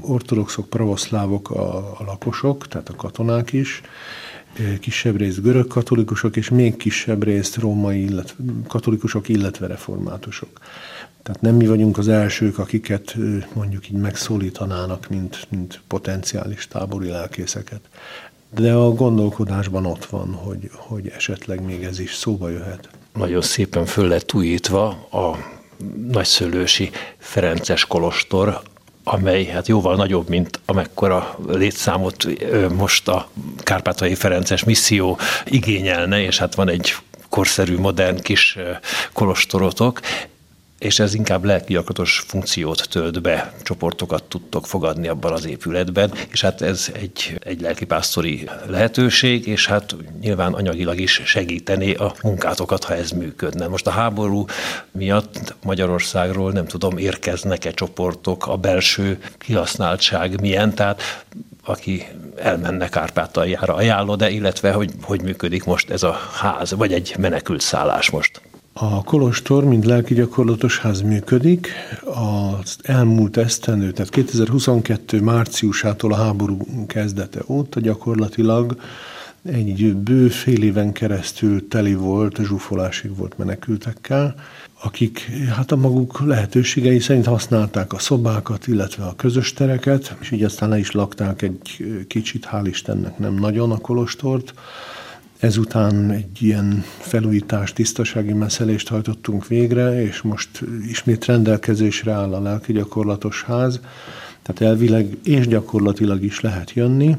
ortodoxok, 0.00 0.68
pravoszlávok 0.68 1.50
a, 1.50 1.76
a 1.76 2.04
lakosok, 2.06 2.68
tehát 2.68 2.88
a 2.88 2.94
katonák 2.94 3.52
is, 3.52 3.82
kisebb 4.80 5.16
részt 5.16 5.42
görög 5.42 5.66
katolikusok, 5.66 6.36
és 6.36 6.48
még 6.48 6.76
kisebb 6.76 7.24
részt 7.24 7.56
római 7.56 8.04
illetve, 8.04 8.44
katolikusok, 8.68 9.28
illetve 9.28 9.66
reformátusok. 9.66 10.60
Tehát 11.22 11.40
nem 11.40 11.54
mi 11.54 11.66
vagyunk 11.66 11.98
az 11.98 12.08
elsők, 12.08 12.58
akiket 12.58 13.16
mondjuk 13.52 13.88
így 13.88 13.96
megszólítanának, 13.96 15.08
mint, 15.08 15.46
mint 15.48 15.80
potenciális 15.86 16.68
tábori 16.68 17.08
lelkészeket. 17.08 17.80
De 18.54 18.72
a 18.72 18.90
gondolkodásban 18.90 19.86
ott 19.86 20.04
van, 20.04 20.32
hogy, 20.32 20.70
hogy 20.72 21.08
esetleg 21.08 21.64
még 21.64 21.82
ez 21.82 21.98
is 21.98 22.14
szóba 22.14 22.48
jöhet. 22.48 22.88
Nagyon 23.14 23.42
szépen 23.42 23.86
föl 23.86 24.08
lett 24.08 24.34
újítva 24.34 24.86
a 25.10 25.58
nagyszőlősi 26.10 26.90
Ferences 27.18 27.86
kolostor, 27.86 28.60
amely 29.04 29.44
hát 29.44 29.68
jóval 29.68 29.96
nagyobb, 29.96 30.28
mint 30.28 30.60
amekkora 30.66 31.38
létszámot 31.48 32.26
most 32.76 33.08
a 33.08 33.28
Kárpátai 33.58 34.14
Ferences 34.14 34.64
misszió 34.64 35.18
igényelne, 35.44 36.20
és 36.22 36.38
hát 36.38 36.54
van 36.54 36.68
egy 36.68 36.94
korszerű, 37.28 37.78
modern 37.78 38.20
kis 38.22 38.58
kolostorotok 39.12 40.00
és 40.80 40.98
ez 40.98 41.14
inkább 41.14 41.44
lelkiakatos 41.44 42.24
funkciót 42.26 42.88
tölt 42.88 43.22
be, 43.22 43.52
csoportokat 43.62 44.24
tudtok 44.24 44.66
fogadni 44.66 45.08
abban 45.08 45.32
az 45.32 45.46
épületben, 45.46 46.12
és 46.30 46.40
hát 46.40 46.62
ez 46.62 46.90
egy, 46.92 47.36
egy 47.38 47.60
lelkipásztori 47.60 48.48
lehetőség, 48.66 49.46
és 49.46 49.66
hát 49.66 49.96
nyilván 50.20 50.52
anyagilag 50.52 51.00
is 51.00 51.22
segíteni 51.24 51.94
a 51.94 52.14
munkátokat, 52.22 52.84
ha 52.84 52.94
ez 52.94 53.10
működne. 53.10 53.66
Most 53.66 53.86
a 53.86 53.90
háború 53.90 54.44
miatt 54.90 55.54
Magyarországról 55.62 56.52
nem 56.52 56.66
tudom, 56.66 56.98
érkeznek-e 56.98 57.70
csoportok, 57.70 58.46
a 58.46 58.56
belső 58.56 59.18
kihasználtság 59.38 60.40
milyen, 60.40 60.74
tehát 60.74 61.24
aki 61.64 62.06
elmenne 62.36 62.88
Kárpátaljára 62.88 63.74
ajánlod 63.74 64.18
de 64.18 64.30
illetve 64.30 64.72
hogy, 64.72 64.92
hogy 65.02 65.22
működik 65.22 65.64
most 65.64 65.90
ez 65.90 66.02
a 66.02 66.12
ház, 66.32 66.74
vagy 66.74 66.92
egy 66.92 67.14
menekült 67.18 67.60
szállás 67.60 68.10
most? 68.10 68.40
A 68.82 69.02
Kolostor, 69.02 69.64
mint 69.64 69.84
lelki 69.84 70.14
gyakorlatos 70.14 70.78
ház 70.78 71.00
működik. 71.00 71.68
Az 72.04 72.76
elmúlt 72.82 73.36
esztenő, 73.36 73.90
tehát 73.90 74.10
2022 74.10 75.20
márciusától 75.20 76.12
a 76.12 76.16
háború 76.16 76.56
kezdete 76.86 77.40
óta 77.46 77.80
gyakorlatilag 77.80 78.76
egy 79.42 79.94
bő 79.94 80.28
fél 80.28 80.62
éven 80.62 80.92
keresztül 80.92 81.68
teli 81.68 81.94
volt, 81.94 82.38
zsúfolásig 82.42 83.16
volt 83.16 83.38
menekültekkel, 83.38 84.34
akik 84.82 85.30
hát 85.56 85.72
a 85.72 85.76
maguk 85.76 86.20
lehetőségei 86.20 86.98
szerint 86.98 87.26
használták 87.26 87.92
a 87.92 87.98
szobákat, 87.98 88.66
illetve 88.66 89.04
a 89.04 89.16
közös 89.16 89.52
tereket, 89.52 90.16
és 90.20 90.30
így 90.30 90.44
aztán 90.44 90.68
le 90.68 90.78
is 90.78 90.90
lakták 90.90 91.42
egy 91.42 91.86
kicsit, 92.06 92.48
hál' 92.52 92.66
Istennek 92.66 93.18
nem 93.18 93.34
nagyon 93.34 93.70
a 93.70 93.78
kolostort, 93.78 94.54
Ezután 95.40 96.10
egy 96.10 96.42
ilyen 96.42 96.84
felújítás, 96.98 97.72
tisztasági 97.72 98.32
meszelést 98.32 98.88
hajtottunk 98.88 99.46
végre, 99.46 100.02
és 100.02 100.22
most 100.22 100.48
ismét 100.88 101.24
rendelkezésre 101.24 102.12
áll 102.12 102.34
a 102.34 102.40
lelki 102.40 102.72
gyakorlatos 102.72 103.42
ház, 103.42 103.80
tehát 104.42 104.72
elvileg 104.72 105.16
és 105.24 105.48
gyakorlatilag 105.48 106.22
is 106.22 106.40
lehet 106.40 106.72
jönni. 106.72 107.16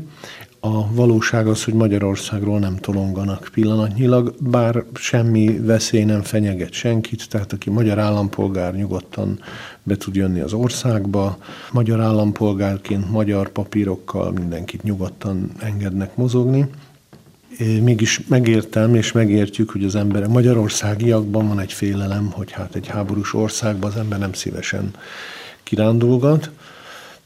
A 0.60 0.94
valóság 0.94 1.48
az, 1.48 1.64
hogy 1.64 1.74
Magyarországról 1.74 2.60
nem 2.60 2.76
tolonganak 2.76 3.50
pillanatnyilag, 3.54 4.36
bár 4.40 4.84
semmi 4.94 5.60
veszély 5.60 6.04
nem 6.04 6.22
fenyeget 6.22 6.72
senkit, 6.72 7.30
tehát 7.30 7.54
aki 7.54 7.70
magyar 7.70 8.00
állampolgár 8.00 8.76
nyugodtan 8.76 9.40
be 9.84 9.98
tud 9.98 10.16
jönni 10.16 10.40
az 10.40 10.54
országba. 10.54 11.38
Magyar 11.72 12.00
állampolgárként, 12.00 13.12
magyar 13.12 13.50
papírokkal 13.50 14.32
mindenkit 14.32 14.84
nyugodtan 14.84 15.52
engednek 15.60 16.16
mozogni 16.16 16.70
mégis 17.82 18.22
megértem 18.28 18.96
és 18.96 19.12
megértjük, 19.12 19.70
hogy 19.70 19.84
az 19.84 19.96
ember 19.96 20.28
magyarországiakban 20.28 21.48
van 21.48 21.60
egy 21.60 21.74
félelem, 21.74 22.32
hogy 22.32 22.52
hát 22.52 22.76
egy 22.76 22.88
háborús 22.88 23.34
országban 23.34 23.92
az 23.92 23.98
ember 23.98 24.20
nem 24.20 24.34
szívesen 24.34 24.94
kirándulgat. 25.64 26.50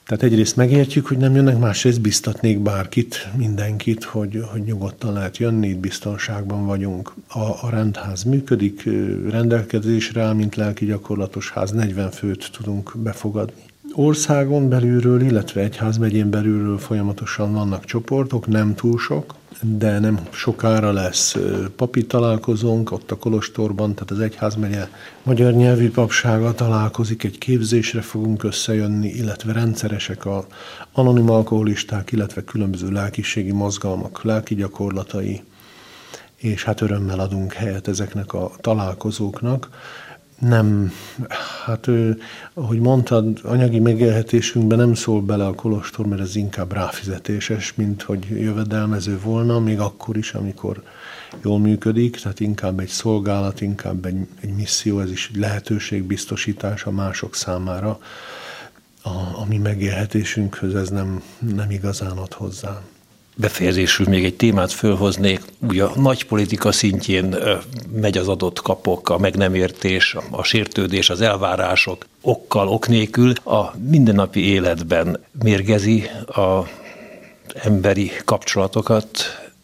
Tehát 0.06 0.24
egyrészt 0.24 0.56
megértjük, 0.56 1.08
hogy 1.08 1.18
nem 1.18 1.36
jönnek, 1.36 1.60
másrészt 1.60 2.02
biztatnék 2.02 2.60
bárkit, 2.60 3.28
mindenkit, 3.38 4.04
hogy, 4.04 4.44
hogy 4.52 4.64
nyugodtan 4.64 5.14
lehet 5.14 5.38
jönni, 5.38 5.68
itt 5.68 5.78
biztonságban 5.78 6.66
vagyunk. 6.66 7.14
A, 7.28 7.40
a 7.40 7.70
rendház 7.70 8.24
működik, 8.24 8.84
rendelkezésre 9.30 10.22
áll, 10.22 10.34
mint 10.34 10.56
lelki 10.56 10.86
gyakorlatos 10.86 11.52
ház, 11.52 11.72
40 11.72 12.12
főt 12.12 12.50
tudunk 12.52 12.92
befogadni. 12.98 13.64
Országon 13.98 14.70
belülről, 14.70 15.22
illetve 15.22 15.62
egyházmegyén 15.62 16.30
belülről 16.30 16.78
folyamatosan 16.78 17.54
vannak 17.54 17.86
csoportok, 17.86 18.48
nem 18.48 18.76
túl 18.76 18.98
sok, 18.98 19.36
de 19.62 20.00
nem 20.00 20.20
sokára 20.32 20.92
lesz 20.92 21.36
papi 21.76 22.06
találkozónk 22.06 22.92
ott 22.92 23.12
a 23.12 23.18
Kolostorban, 23.18 23.94
tehát 23.94 24.12
az 24.12 24.20
Egyházmegye 24.20 24.88
magyar 25.24 25.54
nyelvű 25.54 25.92
papsága 25.92 26.54
találkozik, 26.54 27.24
egy 27.24 27.38
képzésre 27.38 28.02
fogunk 28.02 28.44
összejönni, 28.44 29.08
illetve 29.08 29.54
rendszeresek 29.54 30.26
a 30.26 30.46
anonim 30.92 31.30
alkoholisták, 31.30 32.12
illetve 32.12 32.44
különböző 32.44 32.92
lelkiségi 32.92 33.52
mozgalmak, 33.52 34.24
lelki 34.24 34.56
gyakorlatai, 34.56 35.44
és 36.36 36.64
hát 36.64 36.82
örömmel 36.82 37.20
adunk 37.20 37.54
helyet 37.54 37.88
ezeknek 37.88 38.34
a 38.34 38.52
találkozóknak. 38.62 39.70
Nem, 40.40 40.92
hát 41.66 41.88
ő, 41.88 42.18
ahogy 42.54 42.80
mondtad, 42.80 43.40
anyagi 43.44 43.80
megélhetésünkben 43.80 44.78
nem 44.78 44.94
szól 44.94 45.22
bele 45.22 45.46
a 45.46 45.54
kolostor, 45.54 46.06
mert 46.06 46.22
ez 46.22 46.36
inkább 46.36 46.74
ráfizetéses, 46.74 47.74
mint 47.76 48.02
hogy 48.02 48.26
jövedelmező 48.30 49.20
volna, 49.20 49.60
még 49.60 49.80
akkor 49.80 50.18
is, 50.18 50.34
amikor 50.34 50.84
jól 51.44 51.60
működik, 51.60 52.20
tehát 52.20 52.40
inkább 52.40 52.80
egy 52.80 52.88
szolgálat, 52.88 53.62
inkább 53.62 54.06
egy, 54.06 54.28
egy 54.42 54.54
misszió, 54.56 55.00
ez 55.00 55.12
is 55.12 55.30
egy 55.34 55.40
lehetőségbiztosítás 55.40 56.84
a 56.84 56.92
mások 56.92 57.36
számára. 57.36 58.00
A, 59.02 59.10
a 59.10 59.46
mi 59.48 59.58
megélhetésünkhöz 59.58 60.76
ez 60.76 60.90
nem, 60.90 61.24
nem 61.40 61.72
igazán 61.72 62.18
ad 62.18 62.34
hozzá 62.34 62.82
befejezésül 63.36 64.06
még 64.10 64.26
egy 64.26 64.36
témát 64.36 64.72
fölhoznék. 64.72 65.42
Ugye 65.60 65.84
a 65.84 65.92
nagy 65.96 66.26
politika 66.26 66.72
szintjén 66.72 67.36
megy 68.02 68.18
az 68.18 68.28
adott 68.28 68.62
kapok, 68.62 69.10
a 69.10 69.18
meg 69.18 69.36
nem 69.36 69.56
értés, 69.56 70.16
a 70.30 70.44
sértődés, 70.44 71.10
az 71.10 71.22
elvárások 71.22 72.06
okkal, 72.22 72.68
ok 72.68 72.88
nélkül. 72.88 73.32
A 73.32 73.74
mindennapi 73.90 74.46
életben 74.46 75.20
mérgezi 75.44 76.10
a 76.28 76.68
emberi 77.54 78.12
kapcsolatokat, 78.26 79.10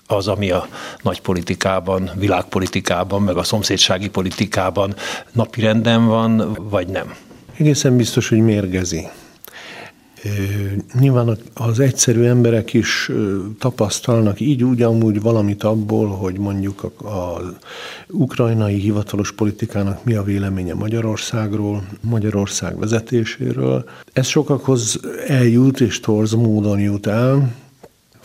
az, 0.07 0.27
ami 0.27 0.51
a 0.51 0.67
nagy 1.01 1.21
politikában, 1.21 2.11
világpolitikában, 2.15 3.21
meg 3.21 3.37
a 3.37 3.43
szomszédsági 3.43 4.09
politikában 4.09 4.95
napirenden 5.31 6.05
van, 6.05 6.57
vagy 6.69 6.87
nem? 6.87 7.15
Egészen 7.57 7.97
biztos, 7.97 8.29
hogy 8.29 8.39
mérgezi. 8.39 9.07
Nyilván 10.99 11.37
az 11.53 11.79
egyszerű 11.79 12.23
emberek 12.23 12.73
is 12.73 13.11
tapasztalnak 13.59 14.39
így 14.39 14.63
úgy 14.63 14.81
amúgy 14.81 15.21
valamit 15.21 15.63
abból, 15.63 16.07
hogy 16.07 16.37
mondjuk 16.37 16.91
az 17.03 17.43
ukrajnai 18.09 18.79
hivatalos 18.79 19.31
politikának 19.31 20.03
mi 20.03 20.13
a 20.13 20.23
véleménye 20.23 20.73
Magyarországról, 20.73 21.83
Magyarország 22.01 22.79
vezetéséről. 22.79 23.89
Ez 24.13 24.27
sokakhoz 24.27 24.99
eljut 25.27 25.79
és 25.79 25.99
torz 25.99 26.33
módon 26.33 26.79
jut 26.79 27.07
el, 27.07 27.55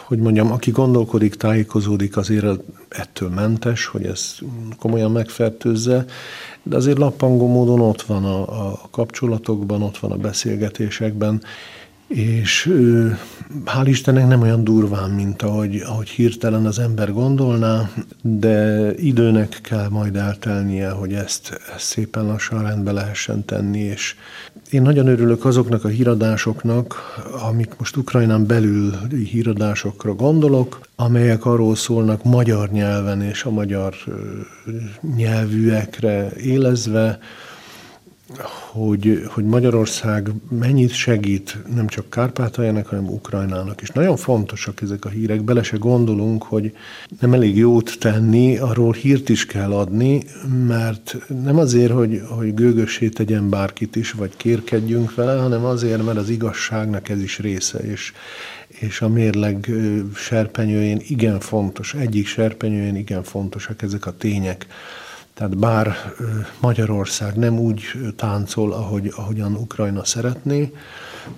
hogy 0.06 0.18
mondjam, 0.18 0.52
aki 0.52 0.70
gondolkodik, 0.70 1.35
tájékozódik, 1.35 2.16
azért 2.16 2.46
ettől 2.88 3.28
mentes, 3.28 3.87
hogy 3.87 4.04
ez 4.04 4.38
komolyan 4.78 5.11
megfertőzze, 5.11 6.04
de 6.62 6.76
azért 6.76 6.98
lappangó 6.98 7.48
módon 7.48 7.80
ott 7.80 8.02
van 8.02 8.24
a, 8.24 8.68
a 8.68 8.80
kapcsolatokban, 8.90 9.82
ott 9.82 9.98
van 9.98 10.12
a 10.12 10.16
beszélgetésekben, 10.16 11.42
és 12.09 12.73
hál' 13.64 13.87
Istennek 13.87 14.27
nem 14.27 14.40
olyan 14.40 14.64
durván, 14.64 15.11
mint 15.11 15.42
ahogy, 15.42 15.83
ahogy 15.87 16.09
hirtelen 16.09 16.66
az 16.66 16.79
ember 16.79 17.12
gondolná, 17.12 17.90
de 18.23 18.90
időnek 18.95 19.59
kell 19.62 19.88
majd 19.88 20.16
eltelnie, 20.16 20.90
hogy 20.90 21.12
ezt, 21.12 21.61
ezt 21.75 21.85
szépen 21.85 22.27
lassan 22.27 22.62
rendbe 22.62 22.92
lehessen 22.92 23.45
tenni, 23.45 23.79
és 23.79 24.14
én 24.71 24.83
nagyon 24.83 25.07
örülök 25.07 25.45
azoknak 25.45 25.85
a 25.85 25.88
híradásoknak, 25.88 26.95
amik 27.49 27.75
most 27.79 27.97
Ukrajnán 27.97 28.47
belül 28.47 28.92
híradásokra 29.31 30.14
gondolok, 30.14 30.81
amelyek 30.97 31.45
arról 31.45 31.77
szólnak 31.77 32.25
magyar 32.25 32.71
nyelven 32.71 33.23
és 33.23 33.45
a 33.45 33.51
magyar 33.51 33.95
nyelvűekre 35.16 36.33
élezve, 36.37 37.19
hogy, 38.73 39.23
hogy 39.27 39.45
Magyarország 39.45 40.31
mennyit 40.49 40.91
segít 40.91 41.59
nem 41.75 41.87
csak 41.87 42.11
Kárpátaljának, 42.11 42.87
hanem 42.87 43.09
Ukrajnának. 43.09 43.83
És 43.83 43.89
nagyon 43.89 44.17
fontosak 44.17 44.81
ezek 44.81 45.05
a 45.05 45.09
hírek. 45.09 45.43
Bele 45.43 45.62
se 45.62 45.77
gondolunk, 45.77 46.43
hogy 46.43 46.77
nem 47.21 47.33
elég 47.33 47.57
jót 47.57 47.97
tenni, 47.99 48.59
arról 48.59 48.93
hírt 48.93 49.29
is 49.29 49.47
kell 49.47 49.73
adni, 49.73 50.23
mert 50.67 51.17
nem 51.43 51.59
azért, 51.59 51.93
hogy, 51.93 52.23
hogy 52.29 52.55
gőgössé 52.55 53.09
tegyen 53.09 53.51
bárkit 53.51 53.97
is, 53.97 54.12
vagy 54.12 54.37
kérkedjünk 54.37 55.15
vele, 55.15 55.41
hanem 55.41 55.65
azért, 55.65 56.05
mert 56.05 56.19
az 56.19 56.29
igazságnak 56.29 57.09
ez 57.09 57.23
is 57.23 57.39
része. 57.39 57.79
És, 57.79 58.12
és 58.69 59.01
a 59.01 59.09
mérleg 59.09 59.71
serpenyőjén 60.15 61.01
igen 61.07 61.41
fontos, 61.41 61.95
egyik 61.95 62.27
serpenyőjén 62.27 62.97
igen 62.97 63.23
fontosak 63.23 63.83
ezek 63.83 64.07
a 64.07 64.17
tények 64.17 64.67
tehát 65.37 65.57
bár 65.57 66.14
Magyarország 66.61 67.35
nem 67.35 67.59
úgy 67.59 67.83
táncol, 68.16 68.72
ahogy, 68.72 69.12
ahogyan 69.16 69.55
Ukrajna 69.55 70.05
szeretné, 70.05 70.72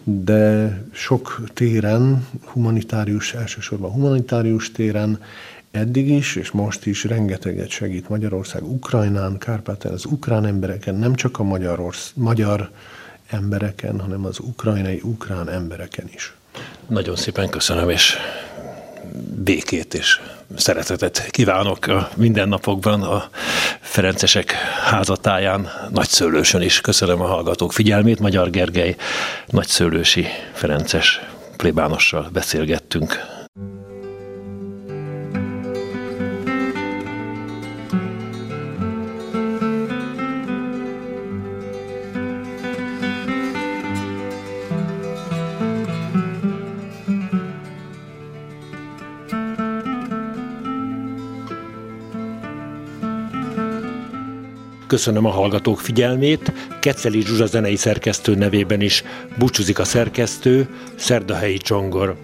de 0.04 0.72
sok 0.92 1.40
téren, 1.54 2.26
humanitárius, 2.44 3.34
elsősorban 3.34 3.90
humanitárius 3.90 4.72
téren 4.72 5.20
eddig 5.70 6.08
is, 6.08 6.36
és 6.36 6.50
most 6.50 6.86
is 6.86 7.04
rengeteget 7.04 7.68
segít 7.68 8.08
Magyarország 8.08 8.62
Ukrajnán, 8.62 9.38
Kárpátán, 9.38 9.92
az 9.92 10.04
ukrán 10.04 10.46
embereken, 10.46 10.94
nem 10.94 11.14
csak 11.14 11.38
a 11.38 11.42
magyar, 11.42 11.80
orsz, 11.80 12.12
magyar 12.14 12.70
embereken, 13.26 14.00
hanem 14.00 14.24
az 14.24 14.38
ukrajnai 14.38 15.00
ukrán 15.04 15.48
embereken 15.48 16.08
is. 16.14 16.34
Nagyon 16.86 17.16
szépen 17.16 17.48
köszönöm, 17.48 17.90
és 17.90 18.16
békét 19.44 19.94
és 19.94 20.20
szeretetet 20.56 21.26
kívánok 21.30 21.86
a 21.86 22.08
mindennapokban 22.16 23.02
a 23.02 23.30
Ferencesek 23.80 24.52
házatáján, 24.84 25.70
Nagyszőlősön 25.90 26.60
is. 26.60 26.80
Köszönöm 26.80 27.20
a 27.20 27.26
hallgatók 27.26 27.72
figyelmét. 27.72 28.20
Magyar 28.20 28.50
Gergely 28.50 28.96
Nagyszőlősi 29.46 30.26
Ferences 30.52 31.20
plébánossal 31.56 32.28
beszélgettünk. 32.32 33.37
Köszönöm 54.88 55.24
a 55.24 55.30
hallgatók 55.30 55.80
figyelmét. 55.80 56.52
Keceli 56.80 57.20
Zsuzsa 57.20 57.46
zenei 57.46 57.76
szerkesztő 57.76 58.34
nevében 58.34 58.80
is 58.80 59.04
búcsúzik 59.38 59.78
a 59.78 59.84
szerkesztő, 59.84 60.68
Szerdahelyi 60.96 61.56
Csongor. 61.56 62.16